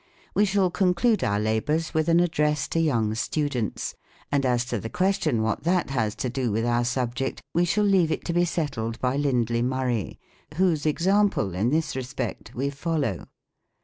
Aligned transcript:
We 0.33 0.45
shall 0.45 0.71
conclude 0.71 1.23
our 1.23 1.39
labors 1.39 1.93
with 1.93 2.09
an" 2.09 2.19
Address 2.21 2.67
to 2.69 2.79
Young 2.79 3.13
Stu 3.13 3.49
dents;" 3.49 3.93
and 4.31 4.47
as 4.47 4.65
to 4.65 4.79
the 4.79 4.89
question, 4.89 5.43
what 5.43 5.61
that 5.61 5.91
has 5.91 6.15
to 6.15 6.27
do 6.27 6.51
with 6.51 6.65
our 6.65 6.83
subject, 6.83 7.43
we 7.53 7.65
shall 7.65 7.83
leave 7.85 8.11
it 8.11 8.25
to 8.25 8.33
be 8.33 8.43
settled 8.43 8.99
by 8.99 9.15
Lindley 9.15 9.61
Murray, 9.61 10.19
whose 10.55 10.87
example, 10.87 11.53
in 11.53 11.69
this 11.69 11.95
respect, 11.95 12.55
we 12.55 12.71
follow. 12.71 13.27